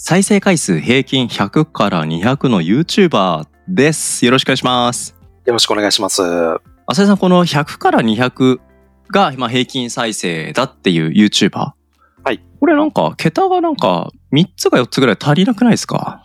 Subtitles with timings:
[0.00, 4.24] 再生回数平均100から200の YouTuber です。
[4.24, 5.16] よろしくお願いします。
[5.44, 6.22] よろしくお願いします。
[6.86, 8.60] 浅井さん、この100から200
[9.10, 11.72] が、まあ、平均再生だっていう YouTuber。
[12.22, 12.40] はい。
[12.60, 16.24] これなんか、桁がなんか、3つか4つぐらい足りなくないですか？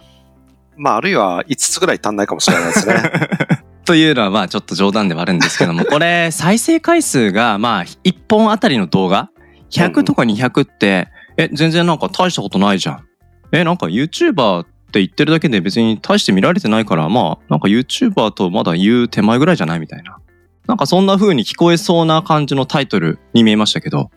[0.77, 2.96] まあ、あるいは5つぐらい足んないかもしれないですね。
[3.85, 9.32] というのは、まあ、ちょっと冗談ではあるんですけども、これ、再生回数が、まあ、1本あたりの動画、
[9.71, 11.07] 100とか200って、
[11.38, 13.07] え、全然なんか大したことないじゃん。
[13.54, 20.18] え、なんか YouTuber って言ってるだけで別に大して見られてないから、まあ、なんか YouTuber とまだ言う手前ぐらいじゃないみたいな。
[20.68, 24.10] なんかそんな風に聞こえそうな感じのタイトルに見えましたけど、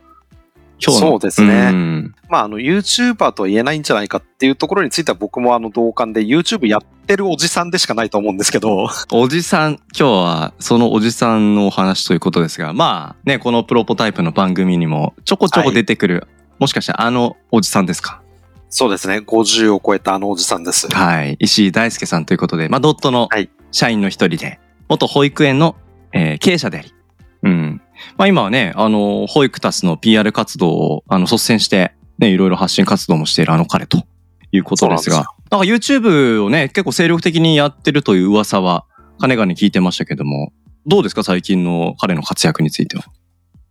[0.78, 1.08] 今日の。
[1.08, 1.70] そうですね。
[1.70, 2.14] ん。
[2.28, 16.26] まあ、あの、YouTuber とは言えないんじゃないかっていうところについては僕もあの同感で YouTube やってるおじさんでしかないと思うんですけど、おじさん、今日はそのおじさんのお話ということですが、まあね、このプロポタイプの番組にもちょこちょこ出てくる、
[16.58, 18.20] もしかしてあのおじさんですか？
[18.68, 20.88] そうですね、50を超えたあのおじさんです。
[20.88, 21.36] はい。
[21.38, 25.76] 石井大輔さんということで、まあドットのはい社員の一人で、元保育園の、
[26.12, 26.94] えー経営者であり、
[27.42, 27.80] うん。
[28.16, 34.04] まあ今はね、あの、保育タスの PR 活動を、あの、率先して、ね、いろいろ発信活動もしているあの彼と
[34.52, 38.86] いうことですが、なんか YouTube をね、結構精力的にやってるという噂は、
[39.18, 40.52] かねがね聞いてましたけども、
[40.86, 43.04] どうですか最近の彼の活躍については？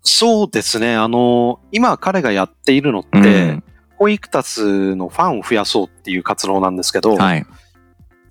[0.03, 3.63] そうですね、あの、今彼がやっているのって、うん
[3.97, 7.45] 保育タスのファンを増やそうっていう活動なんですけど、はい。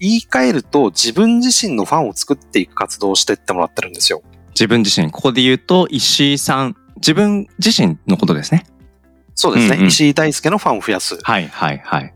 [0.00, 4.22] 言い換えると自分自身のファンを作っていく活動をしてってもらってるんですよ。
[4.50, 8.66] 自分自身、ここで言うと、石井さん、自分自身のことですね。
[9.34, 11.18] そうですね、うんうん石井大輔のファンを増やす。
[11.22, 12.14] はい、はい、はい。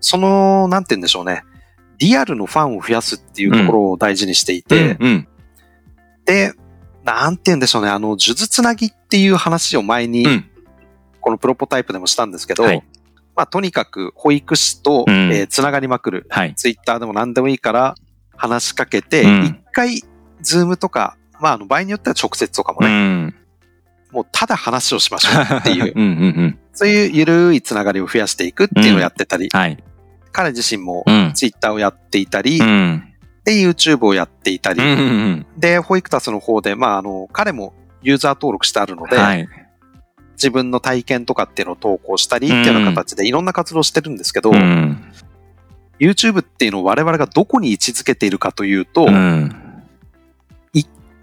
[0.00, 1.44] その、なんて言うんでしょうね。
[1.98, 5.28] リアルのファンを増やすっていうところを大事にしていて、うん、うん。
[6.24, 6.52] で、
[7.04, 7.90] なんて言うんでしょうね。
[7.90, 10.48] あの、呪術つなぎっていう話を前に、うん
[11.22, 12.84] このプロポタイプでもしたんですけど、はい
[13.34, 16.26] まあ、とにかく保育士と、うんえーつながりまくる。
[16.28, 16.54] はい。
[16.54, 17.94] ツイッターでも何でもいいから
[18.36, 20.02] 話しかけて、うん一、回、
[20.42, 23.34] ズームとか、まあ、あの、場合によっては直接とかもうね、ん。
[24.10, 26.12] もうただ話をしましょうっていう、 うん、うん、う
[26.44, 26.58] ん。
[26.74, 29.82] そういうゆるいつながりを増やしていくっていうのをやってたり、はい。
[30.32, 31.32] 彼自身もうん。
[31.34, 33.04] ツイッターをやっていたり、うん。
[33.44, 34.94] で、YouTube をやっていたり、うん、う
[35.30, 35.46] ん。
[35.56, 39.48] で、保育タスの方で、まあ、あの、彼もユーザー登録してあるので、はい。
[40.42, 45.00] 自分の体験とかっていうのを投稿したりっていうような形でいろんな活動をしてるんですけど、うん。
[46.00, 49.56] YouTube っていうのを我々がどこに位置づけているかというと、一うん。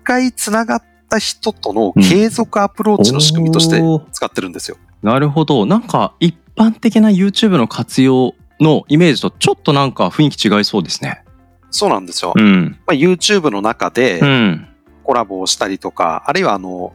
[0.03, 3.81] 回繋がった人との継続アプローチの仕組みとして
[4.13, 4.77] 使ってるんですよ。
[5.03, 5.65] なるほど。
[5.65, 11.23] なんか、一般的な YouTube の活用のイメージとちょっとなんか雰囲気違いそうですね。
[11.71, 12.33] そうなんですよ。
[12.35, 12.79] うん。
[12.87, 14.65] まあ、YouTube の中でうん。
[15.03, 16.93] コラボをしたりとか、あるいはあの、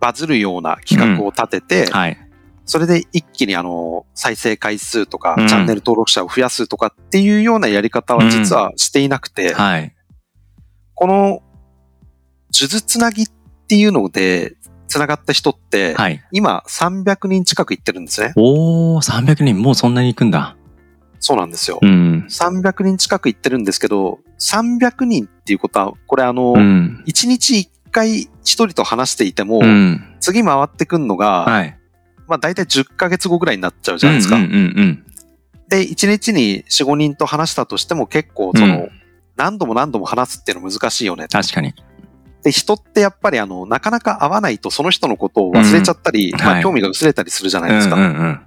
[0.00, 2.18] バズるような企画を立てて、はい。
[2.64, 9.94] それで一気にあの、再生回数とか、うんチャンネル登録者を増やすとかっていうようなやり方は実はしていなくて、はい。
[10.94, 11.42] この、呪
[12.52, 13.26] 術つなぎっ
[13.68, 14.56] ていうので、
[14.88, 16.22] つながった人って、はい。
[16.32, 18.32] 今300人近く行ってるんですね。
[18.36, 20.56] おー、300人もうそんなに行くんだ。
[21.20, 21.78] そうなんですよ。
[21.80, 22.26] うん。
[22.28, 27.04] 300人近く行ってるんですけど、300人っていうことは、これあの、うん。
[27.06, 30.16] 1日1回1人と話していても、うん。
[30.20, 31.78] 次回ってくんのが、はい。
[32.26, 34.36] まあ大体10ヶ月後ぐらいになっちゃうじゃないですか。
[34.36, 35.04] うんうんうん
[35.68, 38.90] で、1日に4、5人と話したとしても結構その、うん
[39.38, 41.28] 何度も何度も話すっていうの難しいよね。
[41.28, 41.72] 確かに。
[42.42, 47.94] で、人ってやっぱりあの、なかなか会わないとその人のことを忘れちゃったり、まあうんはい興味が薄れたりするじゃないですか。
[47.94, 48.40] うんうん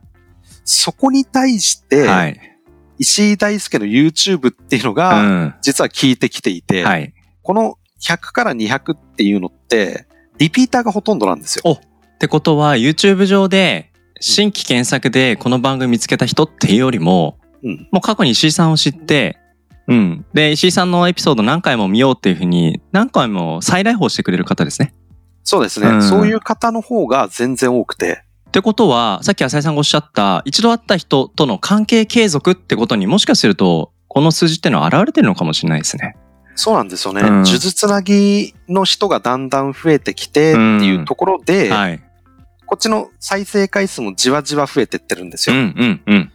[0.64, 2.04] そこに対しうん。
[2.04, 2.40] て、はい。
[3.00, 5.56] 石井大輔の YouTube っていうのうが、ん。
[5.62, 7.14] 実は効いてきていて、はい。
[7.42, 10.06] この100から200っていうのって、
[10.38, 11.80] リピーターがほとんどなんですよ。
[12.16, 17.88] ってことは YouTube 上で新規検索でこの番組見つけた人っていうよりも、うん。
[17.92, 19.38] もう過去に石井さんを知って、
[19.88, 20.26] うん。
[20.34, 24.94] で、石井さんのエピソード何回も見ようっていうふうに何回も再来訪してくれる方ですね。
[25.44, 36.18] そうですね、うんそういう方の方が全然多くて、ってことは、さっき浅井さんがおっしゃった、一度会った人との関係継続ってことにもしかすると、この数字っていうのは現れてるのかもしれないですね。
[36.62, 37.22] そうなんですよね。
[37.22, 42.00] うん呪術つなぎの人がだんだん増えてきてっていうところで、はい。
[42.68, 45.74] こっちの再生回数もじわじわ増えてってるんですうんよ。
[45.76, 46.32] うんうん。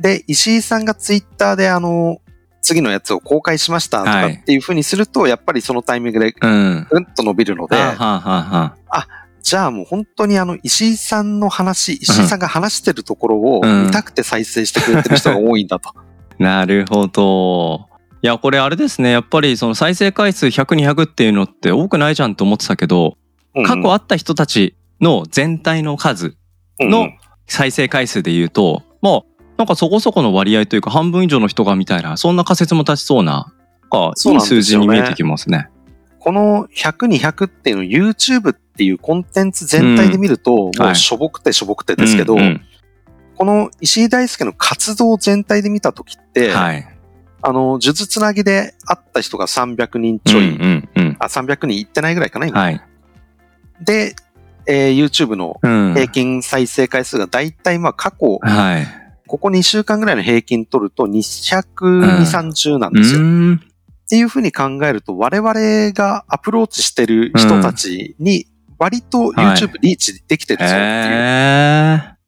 [0.00, 2.18] で、石井さんがツイッターであの、
[2.60, 6.86] 次のやつを公開しましたとかはいっていう風にすると、やっぱりそのタイミングでうん。
[6.90, 9.06] うんと伸びるので、はあ、はあ
[9.40, 15.90] じゃあもう本当にあの、石井さんの話、石井さんが話してるところをうん見たくて再生してくれてる人が多いんだと。
[15.90, 15.94] あ、
[16.42, 17.87] なるほど。
[18.20, 19.10] いや、これあれですね。
[19.10, 23.16] やっぱりその再生回数100、200っていうのって多くないじゃんと思ってたけど、
[23.54, 26.36] うん過去あった人たちの全体の数
[26.78, 27.08] の
[27.46, 29.22] 再生回数で言うと、まあ、
[29.56, 35.70] なんかそこそこの割合というか半分以上の人がみたいな、そんな仮説も立ちそうな、なんかいい数字に見えてきますね。
[36.20, 42.36] この100、200っていうのを YouTube っていうコンテンツ全体で見ると、もはいうしょぼくてしょぼくてですけど、
[43.34, 46.97] この石井大輔の活動全体で見たときって、はい。
[47.42, 52.60] あの、数珠つなぎで会った人が300人ちょい、うんうんうんあ、300人いってないぐらいかな、今。
[52.60, 52.80] はい。
[53.80, 54.14] で、
[54.66, 58.86] えー YouTube のうん平均再生回数がだいたいまあ過去、はい。
[59.26, 63.20] ここ2週間ぐらいの平均取ると200、ん30なんですよ。
[63.20, 63.60] っん。
[64.08, 65.52] ていうふうに考えると、我々
[65.92, 68.46] がアプローチしてる人たちに、
[68.78, 72.18] 割と YouTube リーチできてるぞっていう、へえ。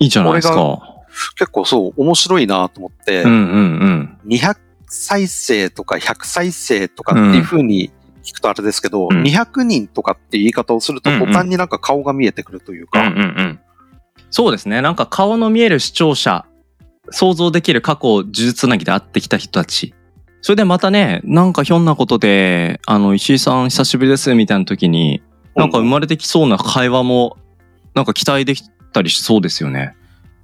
[0.00, 0.97] いいじゃないですこか。
[1.36, 3.38] 結構そう、面白いなと思って、うんうんう
[3.86, 4.18] ん。
[4.26, 4.56] 200
[4.86, 7.90] 再生とか100再生とかっていうふうに
[8.22, 13.60] 聞くとあれですけど、うん200人とかっていう言い方をすると途端になんか顔が見えてくるといううんか、うんうん。
[14.30, 14.82] そうですね。
[14.82, 16.44] なんか顔の見える視聴者、
[17.10, 19.94] 想像できる過去を呪術つなぎで会ってきた人たち。
[20.40, 25.22] それでまたね、なんかひょんなことで、あの、石井さん久しぶりですみたいな時に、
[25.54, 27.36] なんか生まれてきそうな会話も、
[27.94, 28.62] なんか期待でき
[28.92, 29.94] たりしそうですよね。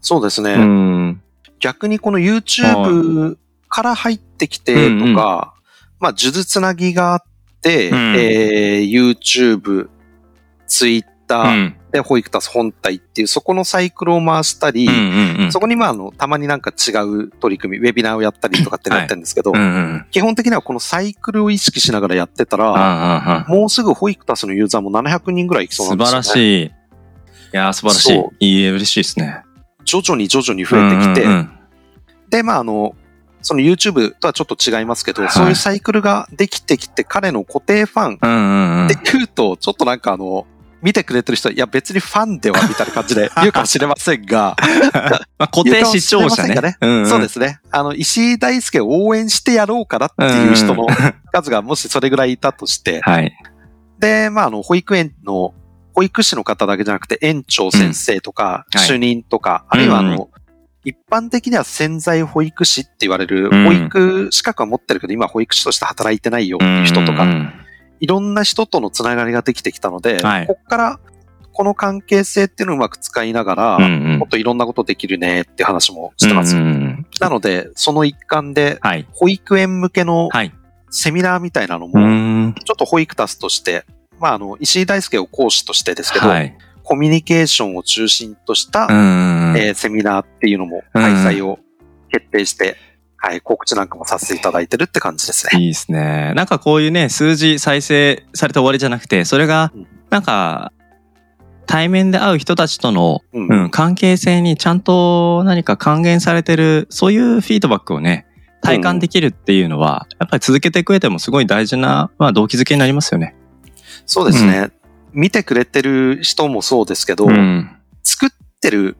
[0.04, 0.52] そうですね。
[0.52, 1.22] うん。
[1.60, 7.22] 逆にこの YouTube から入ってきてとか、うんうんまあ、呪術つなぎがあっ
[7.62, 9.88] て、うんえー YouTube、
[10.66, 11.76] Twitter、うん。
[11.90, 15.52] で、ホイクタス本体っていう、そこのサイクルを回したり、うんうんうん。
[15.52, 20.06] そこにまあ、あの、たまになんか違う取り組み、ウェビナーをやったりとかってなってるんですけど、うんうん。
[20.10, 26.40] 基本的にはこのサイクルを意識しながらやってたあら、もうすぐホイクタスのユーザーも700人ぐらいいきそうなん素ですよ、ね。
[26.42, 26.64] 晴らしい。
[26.64, 26.70] い
[27.52, 28.46] やー素晴らしそい。
[28.46, 29.44] いいえ、嬉しいですね。
[29.84, 31.50] 徐々に徐々に増えてきて、うんうん
[32.34, 32.96] で、まあ、あの、
[33.42, 40.46] その YouTube とはちょっと違いますけど、はいそういうサイクルができてきて、彼の固定ファンうんうんうんって言うと、ちょっとなんかあの、
[40.82, 44.56] 見てくれてる人は、いや別にファンではみたいな感じで 言うかもしれませんが、
[45.38, 46.76] まあ、固定視聴者ね。
[46.81, 47.60] 言うんうんんそうですね。
[47.70, 50.86] あの、石井大輔を応援してやろうかなっていう人の
[51.32, 53.32] 数がもしそれぐらいいたとして、はい。
[53.98, 55.54] で、まあ、あの、保育園の、
[55.94, 60.29] 保育士の方だけじゃなくて、園長先生とか、主任とか、あるいはあうんの、
[60.85, 67.26] 一般的には潜在保育士って言われる、うん保育資格は持ってるけど、今保育士として働いてないよっていう人とか、
[68.00, 71.00] いろんな人とのつながりができてきたので、はいこっから、
[71.52, 76.56] この関係性っていうのをうまく使いながら、もっといろんなことできるねって話もしてます。
[76.56, 79.06] なので、その一環で、はい。
[79.12, 80.52] 保育園向けのはい。
[80.91, 82.55] セミナーみたいなのうも、ん。
[82.55, 83.85] ちょっと保育タスとして、
[84.20, 86.56] まあ、あの、石井大輔を講師としてですけど、はい。
[86.82, 91.58] コミュニケーションを中心とした、うんうんうんえーセミナーっていうのも開催を
[92.11, 92.76] 決定して、
[93.16, 95.62] はい、告知なんかもさせていただいてるって感じですね。
[95.62, 96.34] いいですね。
[96.34, 100.72] なんかこういうね、数字再生されて終わりじゃなくて、それがうん、なんか、
[101.67, 108.27] 対面で会う人たちとの、うんうん、関係性にちゃんと何か還元されてる、そういうフィードバックをね、
[108.60, 113.34] 体感できるっていうのは、やっぱり続けていく上でもすごい大事な、まあ動機づけになりますよね。
[114.06, 114.70] そうですね、
[115.13, 117.70] 見てくれてる人もそうですけど、うん。
[118.03, 118.29] 作っ
[118.61, 118.96] てる、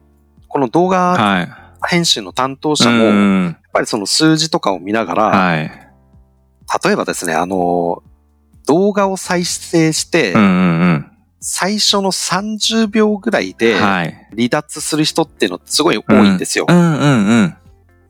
[0.47, 1.49] この動画はい。
[1.87, 5.71] 編集の担当者うも、やっんぱりその数字とかを見ながら、はい。
[6.83, 8.01] 例えばですね、あの、
[8.65, 10.45] 動画を再生して、うんう
[10.93, 11.11] ん
[11.47, 13.57] 最初の30秒ぐらいうん。
[13.57, 14.27] ではい。
[14.35, 16.65] 離脱する人っていうのすごい多いんですよ。
[16.67, 17.55] うんうんうん。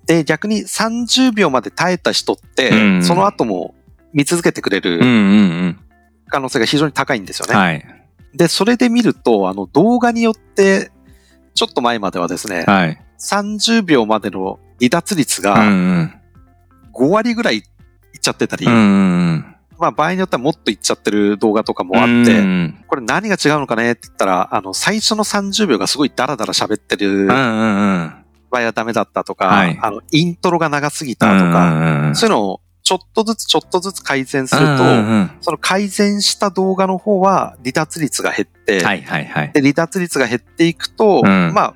[0.05, 3.75] で、逆に30秒まで耐えた人って、うんその後も
[4.13, 5.79] 見続けてくれうんうるん
[6.27, 7.55] 可能性が非常に高いんですようん。
[7.55, 7.59] ね。
[7.59, 7.85] はい。
[8.33, 10.91] で、それで見ると、あの動画によって、
[11.53, 13.01] ちょっと前まではですね、はい。
[13.19, 16.13] 30秒までの離脱率うんがうん。
[16.93, 17.63] 5割ぐらいいっ
[18.19, 18.75] ちゃってたり、うんう
[19.33, 21.99] んまあ場合によってはもっといっちゃってる動画とかもうん。
[21.99, 27.27] あって、うんこれ何が違うのかねって言ったら、あの、最初の30秒がすごいダラダラ喋ってる。
[27.27, 39.51] 場合はダメだったとか、はいあの、イントロが長すぎたうんとか、そういうのをちょっとずつちょっとずつ改善すると、うんうんうんその改善した動画の方は離脱率が減って、はいはいはい。
[39.53, 41.75] で離脱率が減っていくと、うんまあ、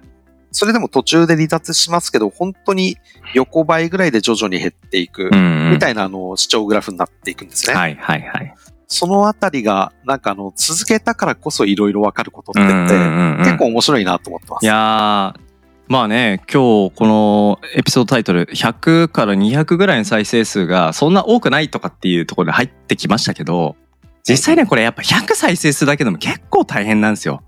[0.52, 2.98] それでも途中で離脱しますけど、本当に
[3.34, 7.74] 横ばいぐらいで徐々に減っていく、みみたいなあの視聴グラフになっていくんですね。
[7.74, 8.54] はいはいはい。
[8.88, 12.90] そのあたりが、なんかあの、続けたからこそいろいろわかることってうんっ
[13.38, 14.64] て、結構面白いなと思ってます。
[14.64, 15.49] いやー
[15.90, 23.76] まあね、今日このエピソードタイトル100から200ぐらいの再生数がそんな多くないとかっていうところで入ってきましたけど、
[24.24, 27.42] 実際ね、これやっぱ100再生するだけでも結構大変なんですよ。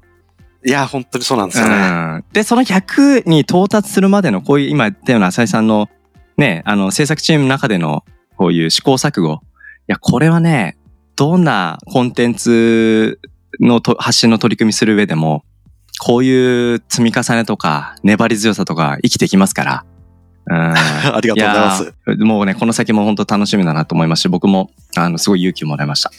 [0.65, 1.75] いや、本当にそうなんですよね。
[1.75, 5.88] うんで、その100に到達するまでのこういう今言ったような浅井さんの
[6.38, 8.03] ね、あの制作チームの中での
[8.38, 9.33] こういう試行錯誤。
[9.33, 9.38] い
[9.86, 10.77] や、これはね、
[11.15, 13.19] どんなコンテンツ
[13.60, 15.43] のと発信の取り組みする上でも、
[16.03, 19.86] こういう積み重ねとか粘り強さとか生きてきますから。
[20.50, 21.93] うん ありがとうございます。
[22.17, 26.12] もうね、この先も本当楽しみだなと思いますし、僕も、あの、すごい勇気をもらいました。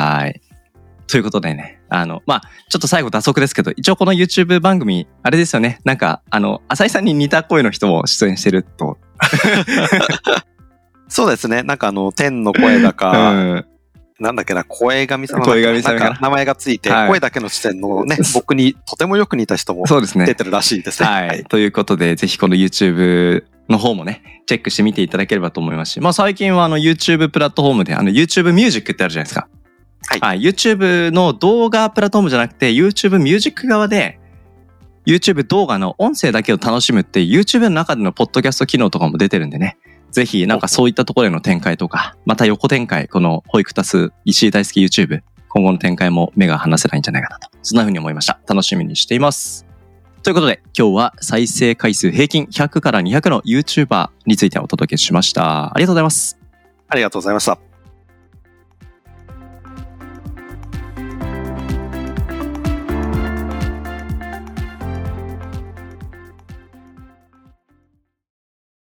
[0.00, 0.40] はい。
[1.08, 8.98] ということでね、あの、まあ、ちょっと最後打足ですけど、一応この YouTube 番組、あれですよね、なんか、あの、浅井さんに似た声の人も出演してると。
[11.08, 11.64] そうですね。
[11.64, 13.66] なんかあの、天の声だうか、ん。
[14.24, 20.34] なんだっけな、声神様声名前がついて、はい声だけの視点のね、僕にとてもよく似た人もそうですね出。
[20.34, 21.08] てるらしいですね。
[21.08, 21.44] はい。。
[21.44, 29.48] ということで、ぜひこの YouTube の方もね、チェックしてみていただければと思いますし、まあ最近はあの YouTube プラットフォームで、あの YouTube ミュージックってあるじゃないですか。
[30.20, 34.18] はい YouTube の動画プラットフォームじゃなくて、YouTube ミュージック側で、
[35.06, 39.76] YouTube 動画の音声だけを楽しむって YouTube の中でのポッドキャスト機能とかも出てるんでね。
[40.14, 47.48] ぜひなんかそういったところへの展開とか、また横展開、この保育タス石井大好き YouTube、今後の展開も目が離せないんじゃないかなと。
[47.62, 48.38] そんな風に思いました。
[48.46, 49.66] 楽しみにしています。
[50.22, 55.74] ということで、今日は再生回数平均100から200の YouTuber についてお届けしました。
[55.74, 56.38] ありがとうございます。
[56.86, 57.73] ありがとうございました。